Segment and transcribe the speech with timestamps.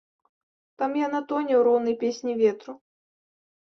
[0.83, 2.71] Там яна тоне ў роўнай песні ветру.